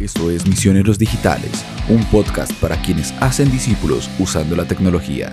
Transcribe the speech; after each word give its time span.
Esto 0.00 0.30
es 0.30 0.46
Misioneros 0.46 0.96
Digitales, 0.96 1.66
un 1.88 2.04
podcast 2.04 2.52
para 2.60 2.76
quienes 2.76 3.12
hacen 3.20 3.50
discípulos 3.50 4.08
usando 4.20 4.54
la 4.54 4.64
tecnología. 4.64 5.32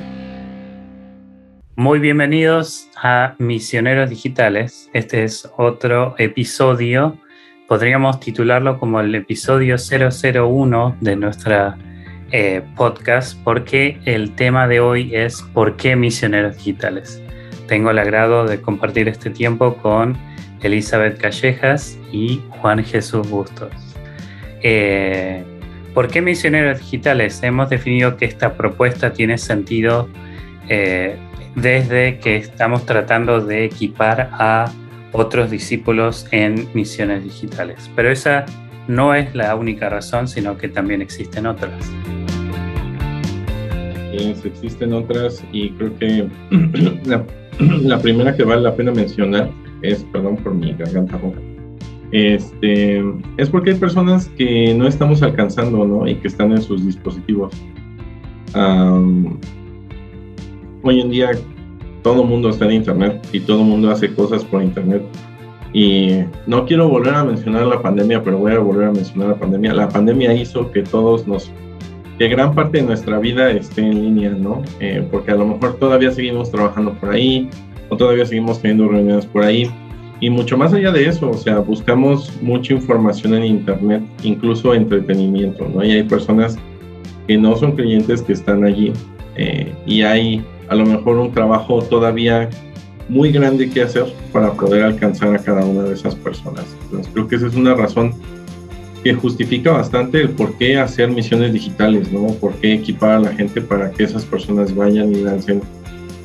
Muy 1.75 1.99
bienvenidos 1.99 2.89
a 2.97 3.36
Misioneros 3.38 4.09
Digitales. 4.09 4.89
Este 4.91 5.23
es 5.23 5.47
otro 5.57 6.15
episodio, 6.17 7.15
podríamos 7.67 8.20
titularlo 8.20 8.79
como 8.79 8.99
el 9.01 9.13
episodio 9.13 9.75
001 9.78 10.97
de 11.00 11.16
nuestra 11.16 11.78
eh, 12.32 12.63
podcast, 12.76 13.38
porque 13.44 14.00
el 14.06 14.34
tema 14.34 14.68
de 14.68 14.79
hoy 14.79 15.13
es 15.13 15.44
¿por 15.54 15.76
qué 15.76 15.96
Misioneros 15.96 16.58
Digitales? 16.58 17.22
Tengo 17.68 17.91
el 17.91 18.00
agrado 18.00 18.48
de 18.48 18.59
compartir 18.59 19.09
este 19.09 19.30
tiempo 19.30 19.76
con 19.76 20.18
Elizabeth 20.63 21.20
Callejas 21.20 22.00
y 22.12 22.41
Juan 22.50 22.84
Jesús 22.84 23.30
Bustos. 23.30 23.84
Eh, 24.68 25.44
¿Por 25.94 26.08
qué 26.08 26.23
misioneros 26.23 26.80
digitales? 26.80 27.44
Hemos 27.44 27.70
definido 27.70 28.18
que 28.18 28.26
esta 28.26 28.56
propuesta 28.56 29.14
tiene 29.14 29.38
sentido 29.38 30.10
eh, 30.70 31.18
desde 31.54 32.18
que 32.18 32.38
estamos 32.38 32.84
tratando 32.84 33.46
de 33.46 33.66
equipar 33.66 34.32
a 34.34 34.72
otros 35.12 35.52
discípulos 35.52 36.28
en 36.32 36.68
misiones 36.73 37.23
digitales. 37.23 37.92
Pero 37.96 38.09
esa 38.09 38.46
no 38.88 39.14
es 39.14 39.36
la 39.36 39.56
única 39.56 39.88
razón, 39.88 40.28
sino 40.28 40.58
que 40.58 40.68
también 40.68 41.00
existen 41.04 41.45
otras. 41.45 41.72
existen 44.44 44.94
otras 44.94 45.44
y 45.52 45.70
creo 45.73 45.95
que 46.00 46.28
la, 47.06 47.23
la, 47.59 48.00
primera 48.00 48.36
que 48.36 48.44
vale 48.44 48.64
la 48.64 48.76
pena 48.76 48.92
mencionar 48.92 49.52
es, 49.84 50.04
perdón 50.06 50.38
por 50.38 50.56
mi 50.56 50.73
garganta 50.73 51.20
roja, 51.20 51.40
este, 52.12 53.04
es 53.38 53.50
porque 53.50 53.72
hay 53.72 53.77
personas 53.77 54.27
que 54.38 54.73
no 54.73 54.88
estamos 54.88 55.22
alcanzando, 55.22 55.86
¿no? 55.86 56.08
Y 56.08 56.16
que 56.16 56.28
están 56.28 56.52
en 56.52 56.62
sus 56.62 56.86
dispositivos. 56.86 57.54
hoy 60.83 61.02
en 61.02 61.09
día 61.09 61.31
todo 62.03 62.22
el 62.22 62.28
mundo 62.28 62.50
está 62.50 62.66
en 62.66 62.73
Internet 62.73 63.28
y 63.33 63.39
todo 63.39 63.61
el 63.61 63.67
mundo 63.67 63.89
hace 63.89 64.14
cosas 64.14 64.44
por 64.44 64.61
Internet. 64.61 65.03
Y 65.73 66.20
no 66.48 66.66
quiero 66.66 66.88
volver 66.88 67.16
a 67.16 67.23
mencionar 67.26 67.66
la 67.66 67.81
pandemia, 67.81 68.23
pero 68.23 68.38
voy 68.38 68.53
a 68.53 68.59
volver 68.59 68.88
a 68.88 68.92
mencionar 68.92 69.30
la 69.30 69.36
pandemia. 69.36 69.73
La 69.73 69.89
pandemia 69.89 70.33
hizo 70.33 70.72
que 70.72 70.83
todos 70.83 71.28
nos, 71.28 71.52
que 72.17 72.30
gran 72.30 72.56
parte 72.56 72.78
de 72.78 72.83
nuestra 72.83 73.20
vida 73.20 73.52
esté 73.52 73.81
en 73.81 74.02
línea, 74.02 74.30
¿no? 74.30 74.61
Eh, 74.80 75.06
porque 75.11 75.31
a 75.31 75.36
lo 75.36 75.45
mejor 75.45 75.76
todavía 75.76 76.11
seguimos 76.11 76.50
trabajando 76.50 76.94
por 76.94 77.09
ahí 77.09 77.50
o 77.89 77.98
todavía 77.98 78.26
seguimos 78.26 78.61
teniendo 78.61 78.88
reuniones 78.88 79.26
por 79.26 79.44
ahí 79.44 79.70
y 80.19 80.30
mucho 80.30 80.58
más 80.58 80.73
allá 80.73 80.91
de 80.91 81.08
eso, 81.08 81.30
o 81.30 81.38
sea, 81.38 81.59
buscamos 81.59 82.31
mucha 82.41 82.73
información 82.73 83.33
en 83.33 83.44
Internet, 83.45 84.03
incluso 84.23 84.73
entretenimiento, 84.73 85.67
¿no? 85.67 85.83
Y 85.83 85.91
hay 85.91 86.03
personas 86.03 86.58
que 87.27 87.38
no 87.38 87.55
son 87.55 87.73
creyentes 87.73 88.21
que 88.21 88.33
están 88.33 88.63
allí 88.63 88.93
eh, 89.36 89.73
y 89.86 90.03
hay 90.03 90.45
a 90.69 90.75
lo 90.75 90.86
mejor 90.86 91.17
un 91.17 91.31
trabajo 91.31 91.81
todavía 91.81 92.49
muy 93.09 93.31
grande 93.31 93.69
que 93.69 93.81
hacer 93.81 94.05
para 94.31 94.53
poder 94.53 94.83
alcanzar 94.83 95.36
a 95.36 95.39
cada 95.39 95.66
una 95.66 95.83
de 95.83 95.93
esas 95.93 96.16
personas. 96.16 96.66
Entonces 96.83 97.11
creo 97.13 97.27
que 97.27 97.36
esa 97.36 97.47
es 97.47 97.55
una 97.55 97.75
razón 97.75 98.13
que 99.03 99.13
justifica 99.13 99.71
bastante 99.71 100.21
el 100.21 100.30
por 100.30 100.58
qué 100.58 100.80
hacer 100.80 101.11
misiones 101.11 101.53
digitales, 101.53 102.11
¿no? 102.11 102.27
Por 102.36 102.53
qué 102.55 102.73
equipar 102.73 103.11
a 103.11 103.19
la 103.19 103.31
gente 103.33 103.61
para 103.61 103.91
que 103.91 104.03
esas 104.03 104.25
personas 104.25 104.73
vayan 104.73 105.11
y 105.11 105.21
lancen 105.21 105.61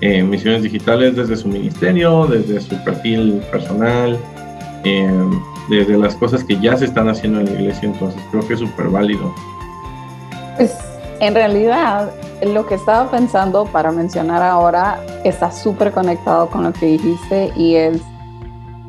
eh, 0.02 0.22
misiones 0.22 0.62
digitales 0.62 1.14
desde 1.14 1.36
su 1.36 1.46
ministerio, 1.48 2.26
desde 2.26 2.58
su 2.62 2.74
perfil 2.84 3.42
personal, 3.50 4.18
eh, 4.84 5.10
desde 5.68 5.98
las 5.98 6.14
cosas 6.14 6.42
que 6.42 6.58
ya 6.58 6.74
se 6.74 6.86
están 6.86 7.10
haciendo 7.10 7.40
en 7.40 7.46
la 7.46 7.52
iglesia, 7.52 7.86
entonces 7.86 8.18
creo 8.30 8.46
que 8.48 8.54
es 8.54 8.60
súper 8.60 8.88
válido. 8.88 9.34
Pues 10.56 10.74
en 11.20 11.34
realidad 11.34 12.12
lo 12.42 12.66
que 12.66 12.76
estaba 12.76 13.10
pensando 13.10 13.66
para 13.66 13.92
mencionar 13.92 14.42
ahora 14.42 15.00
está 15.24 15.52
súper 15.52 15.92
conectado 15.92 16.48
con 16.48 16.62
lo 16.62 16.72
que 16.72 16.86
dijiste 16.86 17.52
y 17.54 17.74
es 17.74 18.00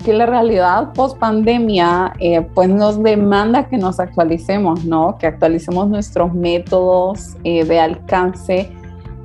que 0.05 0.13
la 0.13 0.25
realidad 0.25 0.93
post 0.93 1.17
pandemia 1.17 2.13
eh, 2.19 2.41
pues 2.55 2.69
nos 2.69 3.03
demanda 3.03 3.67
que 3.67 3.77
nos 3.77 3.99
actualicemos, 3.99 4.85
¿no? 4.85 5.17
Que 5.17 5.27
actualicemos 5.27 5.89
nuestros 5.89 6.33
métodos 6.33 7.35
de 7.43 7.79
alcance 7.79 8.71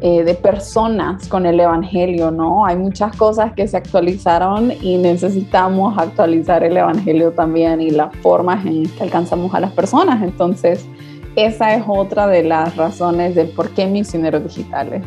eh, 0.03 0.25
de 0.25 0.35
personas 0.35 1.27
con 1.27 1.47
el 1.47 1.59
Evangelio, 1.59 2.31
¿no? 2.31 2.67
Hay 2.67 2.77
muchas 2.77 3.17
cosas 3.17 3.55
que 3.55 3.67
se 3.67 3.79
actualizaron 3.79 4.71
y 4.83 4.99
necesitamos 4.99 5.97
actualizar 5.97 6.63
el 6.65 6.77
Evangelio 6.77 7.33
también 7.33 7.81
y 7.81 7.91
las 7.91 8.15
formas 8.17 8.67
en 8.67 8.87
que 8.87 9.03
alcanzamos 9.05 9.55
a 9.55 9.61
las 9.61 9.73
personas. 9.73 10.23
Entonces, 10.23 10.87
esa 11.35 11.75
es 11.75 11.83
otra 11.87 12.27
de 12.27 12.43
las 12.43 12.77
razones 12.77 13.35
de 13.35 13.47
por 13.47 13.71
qué 13.71 13.87
misioneros 13.87 14.45
digitales. 14.45 15.03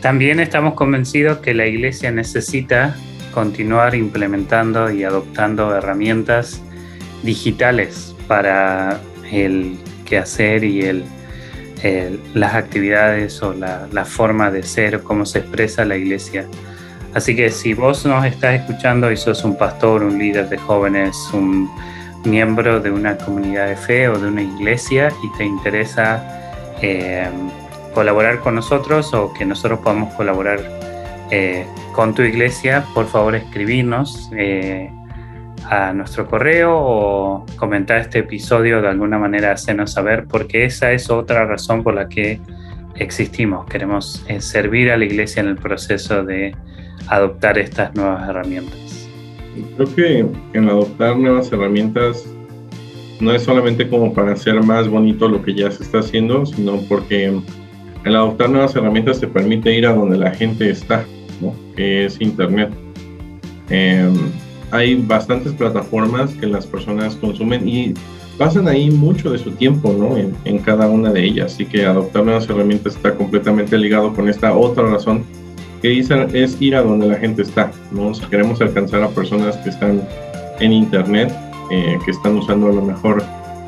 También 0.00 0.40
estamos 0.40 0.72
convencidos 0.72 1.38
que 1.38 1.52
la 1.52 1.66
iglesia 1.66 2.10
necesita 2.10 2.96
continuar 3.34 3.94
implementando 3.94 4.90
y 4.90 5.04
adoptando 5.04 5.76
herramientas 5.76 6.62
digitales 7.22 8.14
para 8.26 9.00
el 9.30 9.76
quehacer 10.06 10.64
y 10.64 10.82
el 10.82 11.04
eh, 11.82 12.18
las 12.34 12.54
actividades 12.54 13.42
o 13.42 13.52
la, 13.52 14.04
forma 14.04 14.50
de 14.50 14.62
ser, 14.62 15.02
cómo 15.02 15.24
se 15.26 15.40
expresa 15.40 15.84
la 15.84 15.96
iglesia. 15.96 16.46
Así 17.14 17.34
que 17.36 17.50
si 17.50 17.74
vos 17.74 18.04
nos 18.04 18.24
estás 18.24 18.60
escuchando 18.60 19.10
y 19.10 19.16
sos 19.16 19.44
un 19.44 19.56
pastor, 19.56 20.02
un 20.02 20.18
líder 20.18 20.48
de 20.48 20.58
jóvenes, 20.58 21.16
un 21.32 21.70
miembro 22.24 22.80
de 22.80 22.90
una 22.90 23.16
comunidad 23.16 23.68
de 23.68 23.76
fe 23.76 24.08
o 24.08 24.18
de 24.18 24.28
una 24.28 24.42
iglesia 24.42 25.12
y 25.22 25.38
te 25.38 25.44
interesa 25.44 26.22
eh, 26.82 27.28
colaborar 27.94 28.40
con 28.40 28.56
nosotros 28.56 29.14
o 29.14 29.32
que 29.32 29.44
nosotros 29.44 29.78
podamos 29.80 30.12
colaborar 30.14 30.60
eh, 31.30 31.64
con 31.92 32.14
tu 32.14 32.22
iglesia, 32.22 32.84
por 32.94 33.06
favor 33.06 33.34
escribirnos 33.34 34.30
a 35.66 35.92
nuestro 35.92 36.26
correo 36.26 36.74
o 36.74 37.46
comentar 37.56 37.98
este 37.98 38.20
episodio 38.20 38.80
de 38.80 38.88
alguna 38.88 39.18
manera, 39.18 39.52
hacernos 39.52 39.92
saber, 39.92 40.26
porque 40.26 40.64
esa 40.64 40.92
es 40.92 41.10
otra 41.10 41.44
razón 41.44 41.82
por 41.82 41.94
la 41.94 42.08
que 42.08 42.40
existimos. 42.96 43.66
Queremos 43.66 44.24
eh, 44.28 44.40
servir 44.40 44.90
a 44.90 44.96
la 44.96 45.04
iglesia 45.04 45.40
en 45.40 45.48
el 45.48 45.56
proceso 45.56 46.24
de 46.24 46.54
adoptar 47.08 47.58
estas 47.58 47.94
nuevas 47.94 48.28
herramientas. 48.28 49.08
Creo 49.76 49.94
que 49.94 50.26
en 50.52 50.68
adoptar 50.68 51.16
nuevas 51.16 51.50
herramientas 51.52 52.24
no 53.20 53.32
es 53.32 53.42
solamente 53.42 53.88
como 53.88 54.14
para 54.14 54.32
hacer 54.32 54.62
más 54.62 54.88
bonito 54.88 55.28
lo 55.28 55.42
que 55.42 55.54
ya 55.54 55.70
se 55.70 55.82
está 55.82 55.98
haciendo, 55.98 56.46
sino 56.46 56.80
porque 56.88 57.40
el 58.04 58.16
adoptar 58.16 58.50
nuevas 58.50 58.76
herramientas 58.76 59.20
te 59.20 59.26
permite 59.26 59.74
ir 59.74 59.86
a 59.86 59.92
donde 59.92 60.16
la 60.16 60.30
gente 60.30 60.70
está, 60.70 61.04
¿no? 61.40 61.54
que 61.74 62.04
es 62.04 62.20
Internet. 62.20 62.70
Eh, 63.70 64.08
hay 64.70 64.94
bastantes 64.96 65.52
plataformas 65.52 66.32
que 66.34 66.46
las 66.46 66.66
personas 66.66 67.16
consumen 67.16 67.68
y 67.68 67.94
pasan 68.38 68.68
ahí 68.68 68.90
mucho 68.90 69.30
de 69.30 69.38
su 69.38 69.50
tiempo 69.52 69.92
¿no? 69.92 70.16
en, 70.16 70.58
cada 70.58 70.88
una 70.88 71.10
de 71.10 71.24
ellas. 71.24 71.54
Así 71.54 71.66
que 71.66 71.84
adoptar 71.84 72.24
nuevas 72.24 72.48
herramientas 72.48 72.96
está 72.96 73.14
completamente 73.14 73.76
ligado 73.76 74.14
con 74.14 74.28
esta 74.28 74.56
otra 74.56 74.84
razón 74.84 75.24
que 75.82 75.98
es, 75.98 76.60
ir 76.60 76.76
a 76.76 76.82
donde 76.82 77.06
la 77.06 77.16
gente 77.16 77.42
está. 77.42 77.70
¿no? 77.90 78.14
Si 78.14 78.24
queremos 78.26 78.60
alcanzar 78.60 79.02
a 79.02 79.08
personas 79.08 79.56
que 79.58 79.70
están 79.70 80.02
en 80.60 80.72
Internet, 80.72 81.32
eh, 81.70 81.98
que 82.04 82.10
están 82.10 82.36
usando 82.36 82.68
a 82.68 82.72
lo 82.72 82.82
mejor 82.82 83.22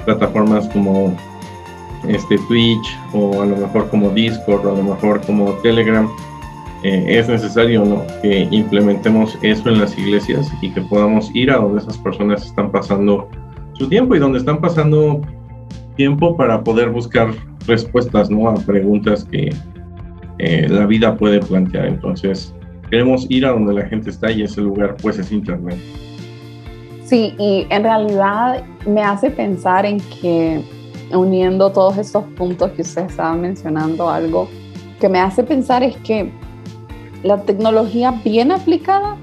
plataformas 0.05 0.69
como 0.69 1.17
este 2.09 2.39
Twitch 2.49 2.99
o 3.13 3.43
a 3.43 3.47
lo 3.47 3.57
mejor 3.57 3.89
como 3.91 4.11
Discord 4.11 4.67
o 4.67 4.73
a 4.73 4.77
lo 4.77 4.83
mejor 4.83 5.21
como 5.23 5.53
Telegram, 5.63 6.09
eh, 6.83 7.05
es 7.09 7.29
necesario 7.29 7.85
¿no? 7.85 8.03
que 8.23 8.49
implementemos 8.51 9.39
eso 9.43 9.69
en 9.69 9.81
las 9.81 9.97
iglesias 9.99 10.51
y 10.63 10.71
que 10.71 10.81
podamos 10.81 11.31
ir 11.35 11.51
a 11.51 11.57
donde 11.57 11.81
esas 11.81 11.99
personas 11.99 12.47
están 12.47 12.71
pasando 12.71 13.29
su 13.75 13.89
tiempo 13.89 14.15
y 14.15 14.19
donde 14.19 14.39
están 14.39 14.61
pasando 14.61 15.21
tiempo 15.97 16.37
para 16.37 16.65
poder 16.65 16.89
buscar 16.91 17.33
respuestas 17.67 18.31
¿no? 18.31 18.49
a 18.49 18.55
preguntas 18.55 19.25
que 19.25 19.53
eh, 20.39 20.67
la 20.71 20.87
vida 20.87 21.17
puede 21.17 21.41
plantear. 21.41 21.87
Entonces, 21.87 22.55
queremos 22.91 23.27
ir 23.29 23.45
a 23.45 23.51
donde 23.51 23.75
la 23.75 23.87
gente 23.87 24.09
está 24.09 24.31
y 24.31 24.43
ese 24.43 24.63
lugar 24.63 24.97
pues 25.03 25.19
es 25.19 25.31
Internet. 25.31 25.77
Sí, 27.05 27.35
y 27.39 27.67
en 27.69 27.83
realidad 27.83 28.65
me 28.87 29.03
hace 29.03 29.31
pensar 29.31 29.85
en 29.85 29.99
que 29.99 30.63
uniendo 31.13 31.71
todos 31.71 31.99
estos 31.99 32.25
puntos 32.37 32.71
que 32.71 32.83
ustedes 32.83 33.11
estaban 33.11 33.41
mencionando, 33.41 34.09
algo 34.09 34.49
que 34.99 35.09
me 35.09 35.19
hace 35.19 35.43
pensar 35.43 35.83
es 35.83 35.97
que 35.99 36.31
la 37.23 37.43
tecnología 37.43 38.13
bien 38.25 38.53
aplicada 38.53 39.17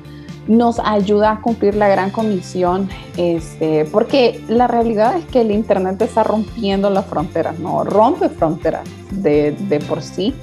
nos 0.47 0.79
ayuda 0.79 1.31
a 1.31 1.41
cumplir 1.41 1.75
la 1.75 1.87
gran 1.87 2.09
comisión, 2.09 2.89
este, 3.17 3.85
porque 3.85 4.41
la 4.47 4.67
realidad 4.67 5.17
es 5.17 5.25
que 5.25 5.41
el 5.41 5.51
Internet 5.51 6.01
está 6.01 6.23
rompiendo 6.23 6.89
las 6.89 7.05
fronteras, 7.05 7.59
no 7.59 7.83
rompe 7.83 8.29
fronteras 8.29 8.87
de, 9.11 9.83
por 9.87 10.01
sí. 10.01 10.33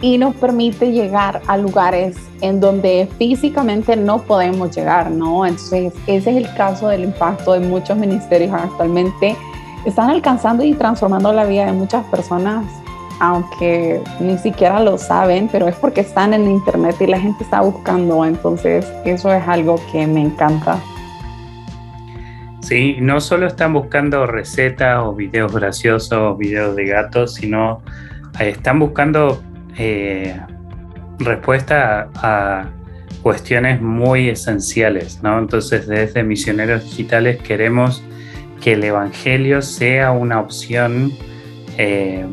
y 0.00 0.16
nos 0.18 0.34
permite 0.36 0.92
llegar 0.92 1.42
a 1.48 1.56
lugares 1.56 2.16
en 2.40 2.60
donde 2.60 3.08
físicamente 3.18 3.96
no 3.96 4.22
podemos 4.22 4.76
llegar, 4.76 5.10
¿no? 5.10 5.44
Entonces, 5.44 5.92
ese 6.06 6.30
es 6.30 6.36
el 6.36 6.54
caso 6.54 6.88
del 6.88 7.02
impacto 7.02 7.54
de 7.54 7.60
muchos 7.60 7.96
ministerios 7.96 8.52
actualmente. 8.52 9.36
Están 9.84 10.10
alcanzando 10.10 10.62
y 10.62 10.74
transformando 10.74 11.32
la 11.32 11.44
vida 11.46 11.66
de 11.66 11.72
muchas 11.72 12.04
personas, 12.06 12.64
aunque 13.20 14.00
ni 14.20 14.38
siquiera 14.38 14.80
lo 14.80 14.98
saben, 14.98 15.48
pero 15.50 15.68
es 15.68 15.76
porque 15.76 16.00
están 16.02 16.34
en 16.34 16.50
Internet 16.50 16.96
y 17.00 17.06
la 17.06 17.20
gente 17.20 17.44
está 17.44 17.60
buscando. 17.60 18.24
Entonces, 18.24 18.86
eso 19.04 19.32
es 19.32 19.46
algo 19.46 19.80
que 19.92 20.06
me 20.06 20.20
encanta. 20.20 20.78
Sí, 22.60 22.98
no 23.00 23.20
solo 23.20 23.46
están 23.46 23.72
buscando 23.72 24.26
recetas 24.26 24.98
o 25.00 25.14
videos 25.14 25.52
graciosos 25.52 26.36
videos 26.36 26.76
de 26.76 26.84
gatos, 26.84 27.34
sino 27.34 27.82
eh, 28.38 28.50
están 28.50 28.78
buscando 28.78 29.42
eh, 29.78 30.38
respuesta 31.18 32.10
a, 32.14 32.66
cuestiones 33.22 33.80
muy 33.80 34.28
esenciales, 34.28 35.22
¿no? 35.22 35.38
Entonces, 35.38 35.86
desde 35.86 36.22
Misioneros 36.22 36.84
Digitales 36.84 37.38
queremos 37.42 38.02
que 38.62 38.72
el 38.72 38.84
Evangelio 38.84 39.60
sea 39.60 40.12
una 40.12 40.40
opción 40.40 41.12
eh, 41.76 42.24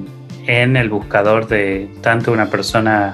en 0.48 0.78
el 0.78 0.90
buscador 0.90 1.48
de 1.48 1.90
tanto 2.02 2.32
una 2.32 2.50
persona 2.50 3.14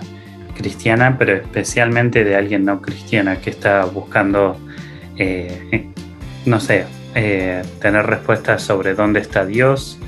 cristiana, 0.56 1.18
pero 1.18 1.36
especialmente 1.36 2.24
de 2.24 2.36
alguien 2.36 2.66
no 2.66 2.81
cristiana 2.81 3.38
que 3.38 3.50
está 3.50 3.86
buscando, 3.86 4.57
eh, 5.18 5.89
no 6.45 6.60
sé, 6.60 6.86
tener 7.13 8.06
respuestas 8.06 8.62
sobre 8.62 8.94
dónde 8.94 9.19
está 9.19 9.45
Dios, 9.45 10.00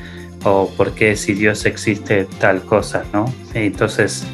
o 0.44 0.70
por 0.76 0.94
qué 0.94 1.16
si 1.16 1.34
Dios 1.34 1.66
existe 1.66 2.28
tal 2.40 2.62
cosa, 2.64 3.04
¿no? 3.14 3.26
Entonces, 3.54 4.26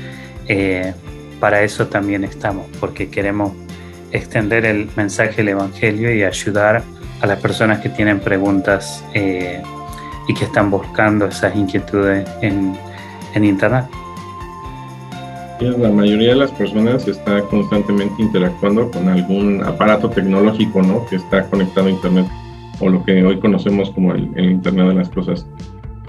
eh, 0.48 0.94
para 1.40 1.62
eso 1.62 1.88
también 1.88 2.24
estamos, 2.24 2.68
porque 2.80 3.10
queremos 3.10 3.54
extender 4.12 4.66
el 4.66 4.90
mensaje 4.96 5.38
del 5.38 5.50
Evangelio 5.50 6.14
y 6.14 6.24
ayudar 6.24 6.84
a 7.22 7.28
las 7.28 7.40
personas 7.40 7.80
que 7.80 7.90
tienen 7.90 8.20
preguntas 8.20 9.04
eh, 9.14 9.62
y 10.30 10.34
que 10.36 10.46
están 10.46 10.70
buscando 10.70 11.26
esas 11.26 11.56
inquietudes 11.56 12.30
en, 12.42 12.78
en 13.34 13.44
Internet. 13.44 13.86
La 15.60 15.90
mayoría 15.90 16.30
de 16.30 16.36
las 16.36 16.52
personas 16.52 17.06
está 17.08 17.42
constantemente 17.46 18.22
interactuando 18.22 18.92
con 18.92 19.10
algún 19.10 19.62
aparato 19.64 20.08
tecnológico, 20.10 20.84
¿no? 20.84 21.06
Que 21.08 21.18
está 21.18 21.50
conectado 21.50 21.88
a 21.88 21.90
Internet 21.90 22.28
o 22.80 22.90
lo 22.90 23.04
que 23.04 23.26
hoy 23.26 23.40
conocemos 23.40 23.90
como 23.90 24.14
el 24.14 24.40
Internet 24.40 24.88
de 24.90 24.94
las 24.94 25.10
cosas. 25.10 25.46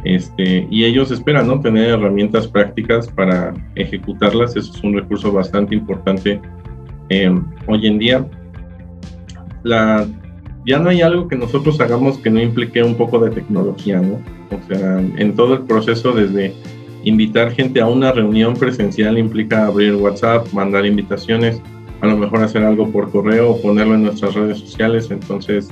Este, 0.04 0.66
y 0.70 0.84
ellos 0.84 1.10
esperan 1.10 1.46
¿no? 1.46 1.60
tener 1.60 1.88
herramientas 1.88 2.46
prácticas 2.46 3.08
para 3.08 3.54
ejecutarlas. 3.74 4.54
Eso 4.54 4.72
es 4.74 4.84
un 4.84 4.94
recurso 4.94 5.32
bastante 5.32 5.74
importante 5.74 6.40
em, 7.08 7.42
hoy 7.66 7.86
en 7.86 7.98
día. 7.98 8.26
La, 9.62 10.06
ya 10.66 10.78
no 10.78 10.90
hay 10.90 11.02
algo 11.02 11.28
que 11.28 11.36
nosotros 11.36 11.80
hagamos 11.80 12.18
que 12.18 12.30
no 12.30 12.40
implique 12.40 12.82
un 12.82 12.94
poco 12.94 13.18
de 13.18 13.30
tecnología, 13.30 14.00
¿no? 14.00 14.20
O 14.50 14.68
sea, 14.68 15.00
en 15.00 15.34
todo 15.34 15.54
el 15.54 15.62
proceso 15.62 16.12
desde 16.12 16.54
invitar 17.04 17.52
gente 17.52 17.80
a 17.80 17.86
una 17.86 18.12
reunión 18.12 18.54
presencial 18.54 19.18
implica 19.18 19.66
abrir 19.66 19.94
WhatsApp, 19.94 20.52
mandar 20.52 20.84
invitaciones, 20.84 21.60
a 22.00 22.06
lo 22.06 22.16
mejor 22.16 22.42
hacer 22.42 22.62
algo 22.62 22.90
por 22.90 23.10
correo 23.10 23.52
o 23.52 23.62
ponerlo 23.62 23.94
en 23.94 24.04
nuestras 24.04 24.34
redes 24.34 24.58
sociales. 24.58 25.10
Entonces, 25.10 25.70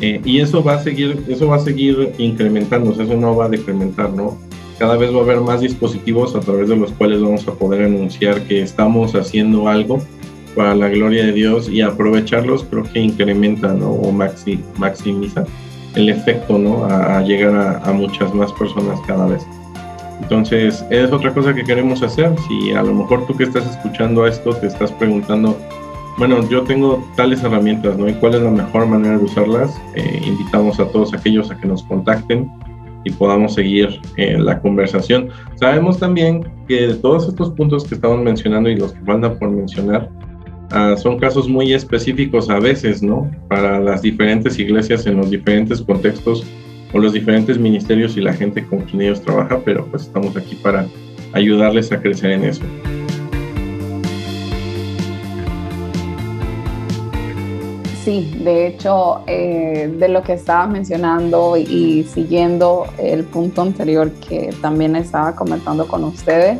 eh, 0.00 0.20
y 0.24 0.40
eso 0.40 0.62
va 0.62 0.74
a 0.74 0.82
seguir, 0.82 1.22
eso 1.28 1.48
va 1.48 1.56
a 1.56 1.60
seguir 1.60 2.12
incrementándose, 2.18 3.04
eso 3.04 3.16
no 3.16 3.36
va 3.36 3.46
a 3.46 3.48
decrementar, 3.48 4.10
¿no? 4.10 4.38
Cada 4.78 4.96
vez 4.96 5.12
va 5.12 5.18
a 5.18 5.22
haber 5.22 5.40
más 5.40 5.60
dispositivos 5.60 6.36
a 6.36 6.40
través 6.40 6.68
de 6.68 6.76
los 6.76 6.92
cuales 6.92 7.20
vamos 7.20 7.46
a 7.48 7.54
poder 7.54 7.82
anunciar 7.82 8.42
que 8.42 8.62
estamos 8.62 9.16
haciendo 9.16 9.68
algo 9.68 10.00
para 10.58 10.74
la 10.74 10.88
gloria 10.88 11.24
de 11.24 11.32
Dios 11.32 11.68
y 11.68 11.82
aprovecharlos 11.82 12.64
creo 12.64 12.82
que 12.82 12.98
incrementa 12.98 13.72
¿no? 13.72 13.90
o 13.92 14.10
maxi, 14.10 14.58
el 15.94 16.08
efecto 16.08 16.58
¿no? 16.58 16.84
a, 16.84 17.22
llegar 17.22 17.54
a, 17.54 17.78
a, 17.88 17.92
muchas 17.92 18.34
más 18.34 18.52
personas 18.54 19.00
cada 19.06 19.28
vez. 19.28 19.46
Entonces, 20.20 20.84
es 20.90 21.12
otra 21.12 21.32
cosa 21.32 21.54
que 21.54 21.62
queremos 21.62 22.02
hacer. 22.02 22.34
Si 22.48 22.72
a 22.72 22.82
lo 22.82 22.92
mejor 22.92 23.24
tú 23.28 23.36
que 23.36 23.44
estás 23.44 23.70
escuchando 23.70 24.26
esto 24.26 24.50
te 24.50 24.66
estás 24.66 24.90
preguntando, 24.90 25.56
bueno, 26.18 26.40
yo 26.48 26.64
tengo 26.64 27.06
tales 27.14 27.44
herramientas, 27.44 27.96
¿no? 27.96 28.08
¿Y 28.08 28.14
cuál 28.14 28.34
es 28.34 28.42
la 28.42 28.50
mejor 28.50 28.88
manera 28.88 29.16
de 29.16 29.24
usarlas? 29.24 29.80
Eh, 29.94 30.20
invitamos 30.26 30.80
a 30.80 30.88
todos 30.88 31.14
aquellos 31.14 31.52
a 31.52 31.56
que 31.56 31.68
nos 31.68 31.84
contacten 31.84 32.50
y 33.04 33.10
podamos 33.12 33.54
seguir 33.54 34.00
eh, 34.16 34.36
la 34.36 34.60
conversación. 34.60 35.28
Sabemos 35.54 36.00
también 36.00 36.44
que 36.66 36.88
de 36.88 36.94
todos 36.94 37.28
estos 37.28 37.50
puntos 37.50 37.84
que 37.84 37.94
estamos 37.94 38.20
mencionando 38.20 38.68
y 38.68 38.74
los 38.74 38.92
que 38.92 39.04
faltan 39.04 39.38
por 39.38 39.50
mencionar, 39.50 40.10
ah, 40.70 40.96
son 40.96 41.18
casos 41.18 41.48
muy 41.48 41.72
específicos 41.72 42.50
a 42.50 42.58
veces, 42.58 43.02
¿no? 43.02 43.30
Para 43.48 43.80
las 43.80 44.02
diferentes 44.02 44.58
iglesias 44.58 45.06
en 45.06 45.16
los 45.16 45.30
diferentes 45.30 45.80
contextos 45.82 46.44
o 46.92 46.98
los 46.98 47.12
diferentes 47.12 47.58
ministerios 47.58 48.16
y 48.16 48.20
la 48.20 48.32
gente 48.32 48.66
con 48.66 48.80
quien 48.80 49.02
ellos 49.02 49.22
trabajan, 49.22 49.62
pero 49.64 49.86
pues 49.86 50.04
estamos 50.04 50.36
aquí 50.36 50.54
para 50.56 50.86
ayudarles 51.32 51.92
a 51.92 52.00
crecer 52.00 52.32
en 52.32 52.44
eso. 52.44 52.62
Sí, 58.08 58.34
de 58.42 58.68
hecho, 58.68 59.20
eh, 59.26 59.92
de 59.98 60.08
lo 60.08 60.22
que 60.22 60.32
estaba 60.32 60.66
mencionando 60.66 61.58
y, 61.58 62.04
siguiendo 62.04 62.86
el 62.96 63.24
punto 63.24 63.60
anterior 63.60 64.10
que 64.26 64.48
también 64.62 64.96
estaba 64.96 65.36
comentando 65.36 65.86
con 65.86 66.04
ustedes, 66.04 66.58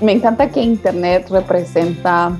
me 0.00 0.12
encanta 0.12 0.50
que 0.50 0.62
Internet 0.62 1.28
representa 1.30 2.38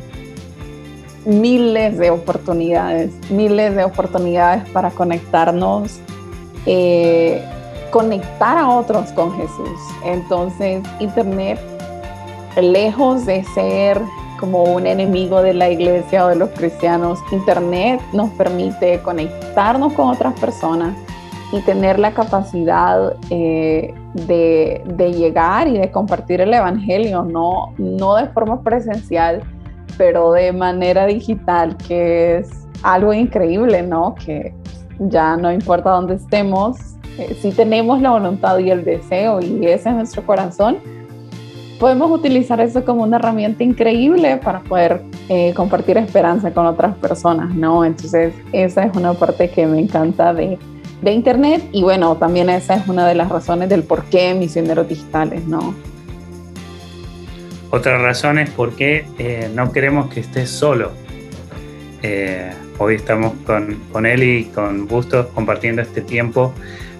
miles 1.25 1.99
de 1.99 2.11
oportunidades, 2.11 3.13
miles 3.31 3.77
de 3.77 3.85
oportunidades 3.85 4.69
para 4.71 4.91
conectarnos, 4.91 6.01
eh, 6.67 7.43
conectar 7.91 8.59
a 8.59 8.69
otros 8.71 9.13
con 9.13 9.37
Jesús. 9.37 9.79
Entonces, 10.05 10.83
Internet, 11.01 11.61
lejos 12.61 13.27
de 13.27 13.45
ser 13.55 14.01
como 14.43 14.65
un 14.65 14.89
enemigo 14.89 15.41
de 15.41 15.55
la 15.55 15.71
iglesia 15.71 16.25
o 16.25 16.29
de 16.29 16.35
los 16.35 16.51
cristianos. 16.51 17.21
Internet 17.31 18.01
nos 18.13 18.29
permite 18.31 18.99
conectarnos 18.99 19.93
con 19.93 20.09
otras 20.09 20.35
personas 20.41 20.97
y 21.53 21.61
tener 21.61 22.01
la 22.01 22.13
capacidad 22.13 23.15
eh, 23.31 23.95
de, 24.15 24.83
de, 24.85 25.13
llegar 25.13 25.69
y 25.69 25.79
de 25.79 25.93
compartir 25.93 26.41
el 26.41 26.53
Evangelio, 26.53 27.23
no, 27.23 27.73
no 27.79 28.17
de 28.17 28.27
forma 28.31 28.63
presencial, 28.63 29.45
pero 29.97 30.33
de 30.33 30.53
manera 30.53 31.06
digital, 31.06 31.77
que 31.77 32.39
es 32.39 32.50
algo 32.83 33.12
increíble, 33.12 33.83
¿no? 33.83 34.15
Que 34.15 34.55
ya 34.99 35.37
no 35.37 35.53
importa 35.53 35.91
dónde 35.91 36.15
estemos, 36.15 36.79
eh, 37.19 37.37
si 37.41 37.50
tenemos 37.50 38.00
la 38.00 38.11
voluntad 38.11 38.59
y 38.59 38.71
el 38.71 38.85
deseo 38.85 39.41
y 39.41 39.67
ese 39.67 39.91
es 39.91 39.94
nuestro 39.94 40.25
corazón, 40.25 40.79
podemos 41.79 42.11
utilizar 42.11 42.61
eso 42.61 42.84
como 42.84 43.03
una 43.03 43.17
herramienta 43.17 43.65
increíble 43.65 44.39
para 44.39 44.61
poder 44.61 45.03
eh, 45.29 45.53
compartir 45.55 45.99
esperanza 45.99 46.53
con 46.53 46.67
otras 46.67 46.96
personas, 46.96 47.55
¿no? 47.55 47.84
Entonces, 47.84 48.34
esa 48.53 48.84
es 48.84 48.96
una 48.96 49.15
parte 49.15 49.51
que 49.51 49.67
me 49.67 49.81
encanta 49.81 50.32
de, 50.32 50.58
de 51.03 51.13
Internet 51.13 51.63
y 51.72 51.82
bueno, 51.82 52.17
también 52.17 52.49
esa 52.49 52.77
es 52.77 52.89
una 52.89 53.06
de 53.06 53.15
las 53.15 53.29
razones 53.29 53.69
del 53.69 53.82
por 53.82 54.05
qué 54.05 54.32
misioneros 54.34 54.89
digitales, 54.89 55.46
¿no? 55.46 55.75
Otra 57.74 57.96
razón 57.96 58.38
es 58.38 58.50
porque 58.50 59.06
eh, 59.19 59.50
no 59.55 59.72
queremos 59.72 60.12
que 60.12 60.20
estés 60.20 60.50
solo. 60.50 60.93
Eh, 62.02 62.52
hoy 62.76 62.96
estamos 62.96 63.32
con, 63.46 63.82
con 63.91 64.05
él 64.05 64.22
y 64.22 64.44
con 64.44 64.86
Bustos 64.86 65.29
compartiendo 65.29 65.81
este 65.81 66.02
tiempo 66.02 66.52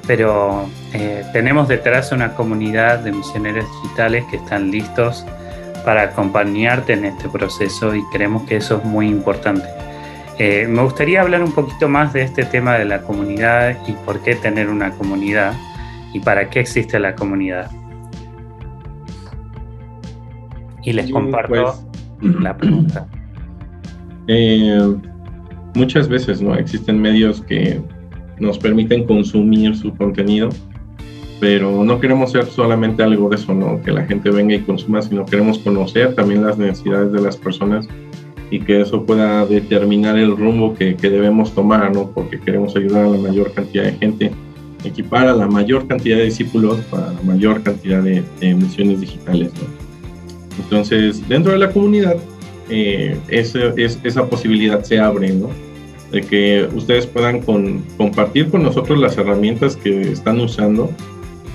pero 0.06 0.68
eh, 0.94 1.24
tenemos 1.32 1.68
detrás 1.68 2.10
una 2.10 2.34
comunidad 2.34 3.00
de 3.00 3.12
misioneros 3.12 3.66
digitales 3.82 4.24
que 4.30 4.36
están 4.36 4.70
listos 4.70 5.26
para 5.84 6.02
acompañarte 6.02 6.94
en 6.94 7.04
este 7.04 7.28
proceso 7.28 7.94
y 7.94 8.02
creemos 8.10 8.44
que 8.44 8.56
eso 8.56 8.78
es 8.78 8.84
muy 8.84 9.06
importante. 9.08 9.68
Me 10.38 10.82
gustaría 10.82 11.20
hablar 11.20 11.40
un 11.42 11.52
poquito 11.52 11.88
más 11.88 12.12
de 12.12 12.22
este 12.22 12.44
tema 12.44 12.76
de 12.76 12.84
la 12.84 13.02
comunidad 13.02 13.76
y 13.86 13.92
por 13.92 14.20
qué 14.22 14.34
tener 14.34 14.70
una 14.70 14.90
comunidad 14.90 15.54
y 16.12 16.18
para 16.18 16.50
qué 16.50 16.58
existe 16.58 16.98
la 16.98 17.14
comunidad. 17.14 17.70
Y 20.84 20.92
les 20.92 21.10
comparto 21.10 21.74
pues, 22.20 22.34
la 22.40 22.56
pregunta. 22.56 23.06
Eh, 24.28 24.78
muchas 25.74 26.08
veces 26.08 26.40
no 26.40 26.54
existen 26.54 27.02
medios 27.02 27.40
que 27.40 27.80
nos 28.38 28.56
permiten 28.56 29.04
consumir 29.04 29.74
su 29.76 29.92
contenido, 29.96 30.48
pero 31.40 31.84
no 31.84 31.98
queremos 31.98 32.30
ser 32.30 32.46
solamente 32.46 33.02
algo 33.02 33.28
de 33.28 33.36
eso, 33.36 33.52
¿no? 33.52 33.82
Que 33.82 33.90
la 33.90 34.04
gente 34.04 34.30
venga 34.30 34.54
y 34.54 34.60
consuma, 34.60 35.02
sino 35.02 35.26
queremos 35.26 35.58
conocer 35.58 36.14
también 36.14 36.44
las 36.44 36.56
necesidades 36.56 37.12
de 37.12 37.20
las 37.20 37.36
personas 37.36 37.88
y 38.48 38.60
que 38.60 38.82
eso 38.82 39.04
pueda 39.04 39.44
determinar 39.44 40.16
el 40.16 40.36
rumbo 40.36 40.74
que, 40.74 40.94
que 40.94 41.10
debemos 41.10 41.52
tomar, 41.52 41.92
¿no? 41.92 42.10
Porque 42.10 42.38
queremos 42.38 42.76
ayudar 42.76 43.06
a 43.06 43.08
la 43.08 43.18
mayor 43.18 43.52
cantidad 43.52 43.84
de 43.84 43.92
gente, 43.94 44.30
equipar 44.84 45.26
a 45.26 45.34
la 45.34 45.48
mayor 45.48 45.88
cantidad 45.88 46.18
de 46.18 46.26
discípulos 46.26 46.78
para 46.90 47.12
la 47.12 47.22
mayor 47.22 47.62
cantidad 47.62 48.02
de, 48.02 48.22
de 48.40 48.54
misiones 48.54 49.00
digitales, 49.00 49.52
¿no? 49.54 49.81
Entonces, 50.59 51.26
dentro 51.28 51.52
de 51.52 51.59
la 51.59 51.71
comunidad, 51.71 52.16
eh, 52.68 53.18
esa 53.28 54.26
posibilidad 54.26 54.82
se 54.82 54.99
abre, 54.99 55.32
¿no? 55.32 55.50
De 56.11 56.21
que 56.21 56.68
ustedes 56.75 57.06
puedan 57.06 57.40
compartir 57.97 58.50
con 58.50 58.62
nosotros 58.62 58.99
las 58.99 59.16
herramientas 59.16 59.76
que 59.76 60.12
están 60.12 60.40
usando 60.40 60.90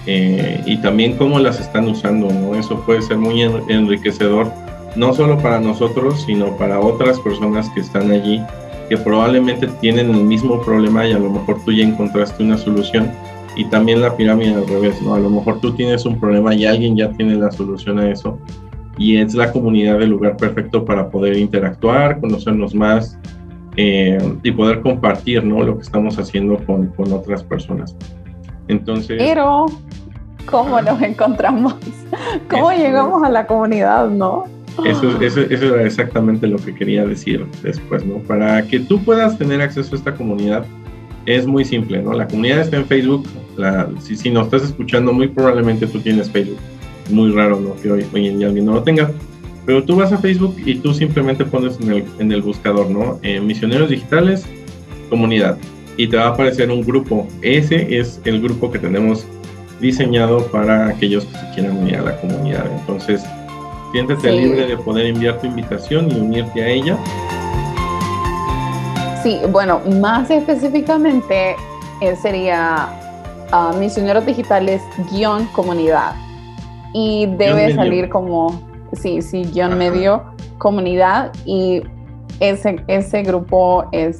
eh, 0.05 0.61
y 0.65 0.77
también 0.77 1.15
cómo 1.17 1.39
las 1.39 1.59
están 1.59 1.87
usando, 1.87 2.29
¿no? 2.29 2.55
Eso 2.55 2.81
puede 2.85 3.01
ser 3.01 3.17
muy 3.17 3.41
enriquecedor, 3.41 4.51
no 4.95 5.13
solo 5.13 5.37
para 5.37 5.59
nosotros, 5.59 6.23
sino 6.25 6.57
para 6.57 6.79
otras 6.79 7.19
personas 7.19 7.69
que 7.69 7.81
están 7.81 8.11
allí, 8.11 8.41
que 8.89 8.97
probablemente 8.97 9.67
tienen 9.81 10.09
el 10.11 10.23
mismo 10.23 10.61
problema 10.61 11.05
y 11.07 11.11
a 11.13 11.19
lo 11.19 11.29
mejor 11.29 11.63
tú 11.65 11.71
ya 11.71 11.83
encontraste 11.83 12.43
una 12.43 12.57
solución. 12.57 13.11
Y 13.55 13.65
también 13.65 14.01
la 14.01 14.15
pirámide 14.15 14.53
al 14.53 14.67
revés, 14.67 15.01
¿no? 15.01 15.15
A 15.15 15.19
lo 15.19 15.31
mejor 15.31 15.59
tú 15.59 15.73
tienes 15.73 16.05
un 16.05 16.19
problema 16.19 16.53
y 16.53 16.65
alguien 16.65 16.95
ya 16.95 17.11
tiene 17.11 17.35
la 17.35 17.51
solución 17.51 17.97
a 17.97 18.09
eso 18.11 18.37
y 18.97 19.17
es 19.17 19.35
la 19.35 19.51
comunidad 19.51 20.01
el 20.01 20.09
lugar 20.09 20.37
perfecto 20.37 20.83
para 20.83 21.09
poder 21.09 21.37
interactuar, 21.37 22.19
conocernos 22.19 22.73
más 22.73 23.17
eh, 23.75 24.17
y 24.43 24.51
poder 24.51 24.81
compartir 24.81 25.43
¿no? 25.43 25.63
lo 25.63 25.75
que 25.77 25.83
estamos 25.83 26.17
haciendo 26.17 26.57
con, 26.65 26.87
con 26.87 27.11
otras 27.13 27.43
personas. 27.43 27.95
Entonces... 28.67 29.17
Pero, 29.19 29.67
¿cómo 30.49 30.81
nos 30.81 31.01
encontramos? 31.01 31.75
¿Cómo 32.49 32.71
llegamos 32.71 33.23
a 33.23 33.29
la 33.29 33.45
comunidad, 33.45 34.09
no? 34.09 34.45
Eso, 34.83 35.09
eso, 35.21 35.41
eso, 35.41 35.75
era 35.75 35.83
exactamente 35.83 36.47
lo 36.47 36.57
que 36.57 36.73
quería 36.73 37.05
decir 37.05 37.45
después, 37.61 38.03
¿no? 38.05 38.17
Para 38.19 38.63
que 38.63 38.79
tú 38.79 38.99
puedas 39.03 39.37
tener 39.37 39.61
acceso 39.61 39.93
a 39.93 39.97
esta 39.97 40.15
comunidad 40.15 40.65
es 41.27 41.45
muy 41.45 41.65
simple, 41.65 42.01
¿no? 42.01 42.13
La 42.13 42.27
comunidad 42.27 42.61
está 42.61 42.77
en 42.77 42.85
Facebook. 42.85 43.27
La, 43.57 43.89
si, 43.99 44.15
si 44.15 44.31
nos 44.31 44.45
estás 44.45 44.63
escuchando, 44.63 45.11
muy 45.11 45.27
probablemente 45.27 45.85
tú 45.85 45.99
tienes 45.99 46.31
Facebook 46.31 46.57
muy 47.09 47.31
raro 47.31 47.59
¿no? 47.59 47.75
que 47.75 47.91
hoy, 47.91 48.05
hoy 48.13 48.27
en 48.27 48.39
día 48.39 48.47
alguien 48.47 48.65
no 48.65 48.73
lo 48.73 48.83
tenga. 48.83 49.11
Pero 49.67 49.83
tú 49.83 49.97
vas 49.97 50.13
a 50.13 50.17
Facebook 50.17 50.55
y 50.65 50.75
tú 50.75 50.93
simplemente 50.93 51.43
pones 51.43 51.77
en 51.81 51.91
el, 51.91 52.05
en 52.19 52.31
el 52.31 52.41
buscador, 52.41 52.89
¿no? 52.89 53.19
Eh, 53.21 53.41
misioneros 53.41 53.89
digitales, 53.89 54.45
comunidad. 55.09 55.57
Y 55.97 56.07
te 56.07 56.15
va 56.15 56.27
a 56.27 56.29
aparecer 56.29 56.71
un 56.71 56.83
grupo. 56.83 57.27
Ese 57.41 57.99
es 57.99 58.21
el 58.23 58.41
grupo 58.41 58.71
que 58.71 58.79
tenemos 58.79 59.25
diseñado 59.81 60.47
para 60.47 60.87
aquellos 60.87 61.25
que 61.25 61.37
se 61.37 61.49
quieran 61.53 61.77
unir 61.79 61.97
a 61.97 62.01
la 62.03 62.21
comunidad. 62.21 62.65
Entonces, 62.79 63.25
siéntete 63.91 64.31
libre 64.31 64.67
de 64.67 64.77
poder 64.77 65.07
enviar 65.07 65.37
tu 65.41 65.47
invitación 65.47 66.09
y 66.11 66.15
unirte 66.15 66.63
a 66.63 66.69
ella. 66.69 66.97
Sí, 69.21 69.37
bueno, 69.51 69.81
más 69.99 70.31
específicamente 70.31 71.57
eh, 72.01 72.15
sería 72.21 72.87
uh, 73.51 73.75
misioneros 73.77 74.25
digitales 74.25 74.81
guion 75.11 75.45
comunidad 75.47 76.15
y 76.93 77.25
debe 77.37 77.73
salir 77.75 78.09
como, 78.09 78.61
sí, 78.93 79.21
sí, 79.21 79.43
guion 79.43 79.77
medio, 79.77 80.23
comunidad 80.57 81.31
y 81.45 81.83
ese, 82.39 82.83
ese 82.87 83.23
grupo 83.23 83.85
es 83.91 84.17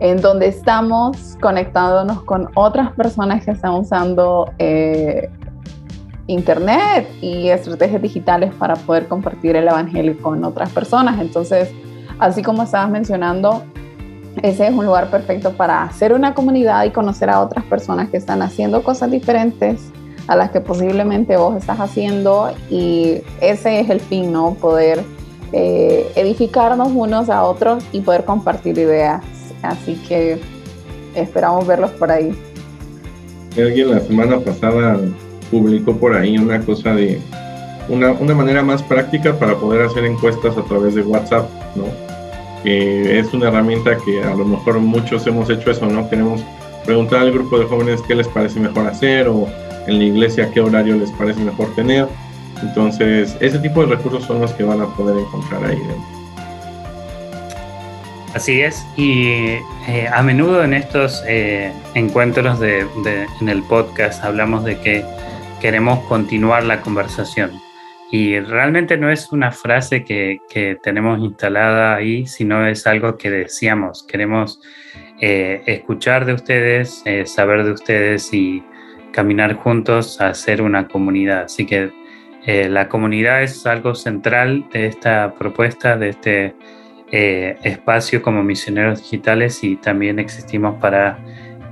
en 0.00 0.20
donde 0.20 0.48
estamos 0.48 1.36
conectándonos 1.40 2.22
con 2.22 2.48
otras 2.54 2.92
personas 2.92 3.44
que 3.44 3.50
están 3.50 3.74
usando 3.74 4.50
eh, 4.58 5.28
Internet 6.26 7.08
y 7.20 7.48
estrategias 7.48 8.00
digitales 8.00 8.54
para 8.54 8.76
poder 8.76 9.08
compartir 9.08 9.56
el 9.56 9.66
Evangelio 9.66 10.16
con 10.22 10.44
otras 10.44 10.70
personas. 10.70 11.20
Entonces, 11.20 11.70
así 12.18 12.42
como 12.42 12.62
estabas 12.62 12.90
mencionando, 12.90 13.64
ese 14.42 14.68
es 14.68 14.72
un 14.72 14.86
lugar 14.86 15.10
perfecto 15.10 15.52
para 15.52 15.82
hacer 15.82 16.12
una 16.12 16.34
comunidad 16.34 16.84
y 16.84 16.90
conocer 16.90 17.30
a 17.30 17.40
otras 17.40 17.64
personas 17.64 18.10
que 18.10 18.16
están 18.16 18.42
haciendo 18.42 18.82
cosas 18.84 19.10
diferentes 19.10 19.90
a 20.30 20.36
las 20.36 20.52
que 20.52 20.60
posiblemente 20.60 21.36
vos 21.36 21.56
estás 21.56 21.80
haciendo 21.80 22.52
y 22.70 23.20
ese 23.40 23.80
es 23.80 23.90
el 23.90 23.98
fin, 23.98 24.32
¿no? 24.32 24.54
Poder 24.54 25.02
eh, 25.52 26.08
edificarnos 26.14 26.92
unos 26.94 27.28
a 27.28 27.42
otros 27.42 27.82
y 27.90 28.00
poder 28.00 28.24
compartir 28.24 28.78
ideas. 28.78 29.24
Así 29.60 30.00
que 30.08 30.40
esperamos 31.16 31.66
verlos 31.66 31.90
por 31.90 32.12
ahí. 32.12 32.32
Alguien 33.58 33.90
la 33.90 33.98
semana 33.98 34.38
pasada 34.38 35.00
publicó 35.50 35.96
por 35.96 36.14
ahí 36.14 36.38
una 36.38 36.64
cosa 36.64 36.94
de 36.94 37.20
una, 37.88 38.12
una 38.12 38.32
manera 38.32 38.62
más 38.62 38.84
práctica 38.84 39.36
para 39.36 39.56
poder 39.56 39.82
hacer 39.82 40.04
encuestas 40.04 40.56
a 40.56 40.62
través 40.62 40.94
de 40.94 41.02
WhatsApp, 41.02 41.50
¿no? 41.74 41.86
Que 42.62 43.18
es 43.18 43.34
una 43.34 43.48
herramienta 43.48 43.96
que 43.96 44.22
a 44.22 44.32
lo 44.36 44.44
mejor 44.44 44.78
muchos 44.78 45.26
hemos 45.26 45.50
hecho 45.50 45.72
eso, 45.72 45.86
¿no? 45.86 46.08
Queremos 46.08 46.40
preguntar 46.84 47.18
al 47.18 47.32
grupo 47.32 47.58
de 47.58 47.64
jóvenes 47.64 48.00
qué 48.06 48.14
les 48.14 48.28
parece 48.28 48.60
mejor 48.60 48.86
hacer 48.86 49.26
o 49.26 49.48
en 49.90 49.98
la 49.98 50.04
iglesia 50.04 50.50
qué 50.52 50.60
horario 50.60 50.96
les 50.96 51.10
parece 51.12 51.40
mejor 51.40 51.74
tener. 51.74 52.06
Entonces, 52.62 53.36
ese 53.40 53.58
tipo 53.58 53.84
de 53.84 53.94
recursos 53.94 54.24
son 54.24 54.40
los 54.40 54.52
que 54.52 54.62
van 54.62 54.80
a 54.80 54.86
poder 54.94 55.18
encontrar 55.18 55.64
ahí 55.64 55.76
dentro. 55.76 56.20
Así 58.34 58.60
es, 58.60 58.86
y 58.96 59.26
eh, 59.88 60.08
a 60.12 60.22
menudo 60.22 60.62
en 60.62 60.72
estos 60.72 61.24
eh, 61.26 61.72
encuentros 61.94 62.60
de, 62.60 62.86
en 63.40 63.48
el 63.48 63.62
podcast 63.64 64.22
hablamos 64.22 64.64
de 64.64 64.78
que 64.78 65.04
queremos 65.60 65.98
continuar 66.06 66.62
la 66.62 66.80
conversación. 66.80 67.50
Y 68.12 68.38
realmente 68.38 68.96
no 68.96 69.10
es 69.10 69.32
una 69.32 69.50
frase 69.50 70.04
que, 70.04 70.38
que 70.48 70.76
tenemos 70.80 71.18
instalada 71.20 71.96
ahí, 71.96 72.26
sino 72.26 72.66
es 72.66 72.86
algo 72.86 73.16
que 73.16 73.30
decíamos. 73.30 74.04
Queremos 74.04 74.60
eh, 75.20 75.62
escuchar 75.66 76.24
de 76.24 76.34
ustedes, 76.34 77.04
saber 77.26 77.64
de 77.64 77.72
ustedes 77.72 78.32
y 78.32 78.62
caminar 79.12 79.54
juntos 79.54 80.20
a 80.20 80.28
hacer 80.28 80.62
una 80.62 80.88
comunidad. 80.88 81.44
Así 81.44 81.66
que 81.66 81.90
eh, 82.46 82.68
la 82.68 82.88
comunidad 82.88 83.42
es 83.42 83.66
algo 83.66 83.94
central 83.94 84.64
de 84.72 84.86
esta 84.86 85.34
propuesta, 85.34 85.96
de 85.96 86.08
este 86.10 86.54
eh, 87.12 87.56
espacio 87.62 88.22
como 88.22 88.42
misioneros 88.42 89.02
digitales 89.02 89.62
y 89.62 89.76
también 89.76 90.18
existimos 90.18 90.76
para 90.80 91.18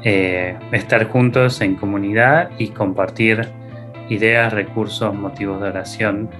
eh, 0.04 0.56
estar 0.72 1.08
juntos 1.08 1.60
en 1.60 1.76
comunidad 1.76 2.50
y 2.58 2.68
compartir 2.68 3.48
ideas, 4.08 4.52
recursos, 4.52 5.14
motivos 5.14 5.60
de 5.62 5.68
oración. 5.68 6.30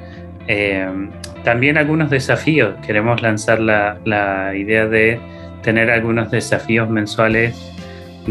también 1.44 1.76
algunos 1.78 2.10
desafíos. 2.10 2.74
Queremos 2.86 3.22
lanzar 3.22 3.60
la, 3.60 3.98
la 4.04 4.54
idea 4.56 4.86
de 4.86 5.20
tener 5.62 5.90
algunos 5.90 6.30
desafíos 6.30 6.88
mensuales 6.88 7.77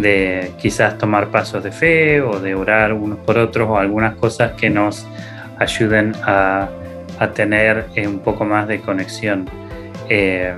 de 0.01 0.51
quizás 0.59 0.97
tomar 0.97 1.27
pasos 1.27 1.63
de 1.63 1.71
fe 1.71 2.21
o 2.21 2.39
de 2.39 2.55
orar 2.55 2.93
unos 2.93 3.19
por 3.19 3.37
otros 3.37 3.67
o 3.69 3.77
algunas 3.77 4.15
cosas 4.15 4.51
que 4.53 4.69
nos 4.69 5.07
ayuden 5.59 6.13
a, 6.23 6.69
tener 7.33 7.87
eh, 7.95 8.07
un 8.07 8.19
poco 8.19 8.45
más 8.45 8.67
de 8.67 8.79
conexión. 8.79 9.49
Eh, 10.07 10.55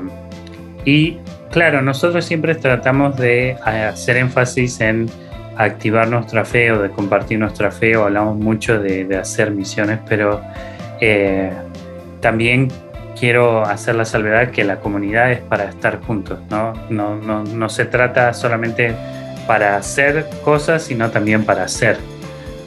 y 0.84 1.18
claro, 1.52 1.82
nosotros 1.82 2.26
siempre 2.26 2.54
tratamos 2.56 3.16
de 3.16 3.56
hacer 3.64 4.18
énfasis 4.18 4.82
en 4.82 5.10
activar 5.56 6.10
nuestra 6.10 6.44
fe 6.44 6.72
o 6.74 6.82
de 6.82 6.90
compartir 6.90 7.40
nuestra 7.40 7.72
fe 7.72 7.96
o 7.96 8.06
hablamos 8.06 8.38
mucho 8.38 8.78
de, 8.80 9.16
hacer 9.16 9.52
misiones, 9.52 10.00
pero 10.08 10.42
eh, 11.00 11.52
también 12.20 12.68
quiero 13.18 13.64
hacer 13.64 13.96
la 13.96 14.06
salvedad 14.06 14.52
que 14.52 14.66
la 14.66 14.82
comunidad 14.82 15.32
es 15.32 15.40
para 15.40 15.66
estar 15.66 16.02
juntos, 16.02 16.40
¿no? 16.50 16.74
No, 16.90 17.16
no, 17.16 17.44
no 17.44 17.70
se 17.70 17.86
trata 17.86 18.34
solamente 18.34 18.96
para 19.50 19.78
hacer 19.78 20.30
cosas, 20.44 20.84
sino 20.84 21.10
también 21.10 21.44
para 21.44 21.64
hacer. 21.64 21.98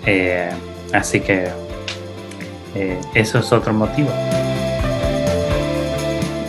Eh, 0.05 0.51
así 0.93 1.21
que 1.21 1.47
eh, 2.75 2.99
eso 3.15 3.39
es 3.39 3.53
otro 3.53 3.73
motivo. 3.73 4.09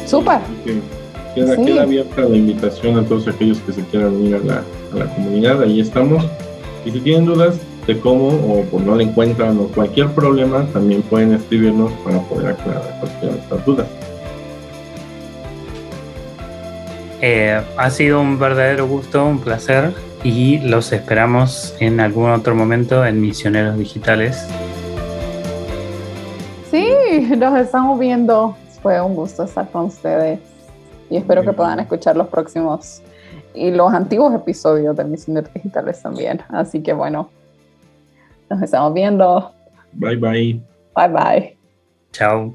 Súper. 0.07 0.39
Queda, 1.35 1.83
abierta 1.83 2.21
la 2.21 2.35
invitación 2.35 2.97
a 2.97 3.03
todos 3.03 3.27
aquellos 3.27 3.59
que 3.59 3.73
se 3.73 3.83
quieran 3.83 4.15
unir 4.15 4.37
a 4.37 4.39
la, 4.39 4.63
a 4.93 5.05
la 5.05 5.13
comunidad. 5.13 5.61
Ahí 5.61 5.79
estamos. 5.79 6.25
Y 6.83 6.89
si 6.89 6.99
tienen 7.01 7.25
dudas 7.25 7.59
de 7.85 7.99
cómo 7.99 8.29
o 8.29 8.63
por 8.71 8.81
no 8.81 8.95
la 8.95 9.03
encuentran 9.03 9.59
o 9.59 9.67
cualquier 9.67 10.07
problema, 10.13 10.65
también 10.73 11.03
pueden 11.03 11.35
escribirnos 11.35 11.91
para 12.03 12.19
poder 12.21 12.53
aclarar 12.53 12.97
cualquier 12.99 13.33
de 13.33 13.39
estas 13.39 13.65
dudas. 13.67 13.87
Eh, 17.21 17.61
ha 17.77 17.89
sido 17.91 18.19
un 18.19 18.39
verdadero 18.39 18.87
gusto, 18.87 19.23
un 19.23 19.39
placer 19.39 19.93
y 20.23 20.59
los 20.59 20.91
esperamos 20.93 21.75
en 21.79 21.99
algún 21.99 22.29
otro 22.29 22.55
momento 22.55 23.05
en 23.05 23.19
Misioneros 23.19 23.77
Digitales. 23.77 24.47
Sí, 26.71 27.35
los 27.35 27.55
estamos 27.59 27.99
viendo. 27.99 28.55
Fue 28.81 28.99
un 29.01 29.15
gusto 29.15 29.43
estar 29.43 29.69
con 29.69 29.85
ustedes 29.85 30.39
y 31.09 31.17
espero 31.17 31.43
que 31.43 31.53
puedan 31.53 31.79
escuchar 31.79 32.17
los 32.17 32.27
próximos 32.27 33.01
y 33.53 33.71
los 33.71 33.93
antiguos 33.93 34.33
episodios 34.33 34.95
de 34.95 35.03
Misioneros 35.03 35.53
Digitales 35.53 36.01
también. 36.01 36.41
Así 36.49 36.81
que 36.81 36.93
bueno, 36.93 37.29
nos 38.49 38.61
estamos 38.61 38.93
viendo. 38.93 39.53
Bye 39.93 40.15
bye. 40.15 40.61
Bye 40.95 41.07
bye. 41.09 41.57
Chao. 42.11 42.53